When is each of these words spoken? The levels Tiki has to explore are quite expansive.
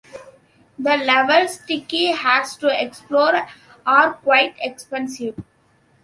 The 0.79 0.97
levels 0.97 1.59
Tiki 1.59 2.07
has 2.07 2.55
to 2.55 2.67
explore 2.83 3.45
are 3.85 4.13
quite 4.13 4.55
expansive. 4.59 5.35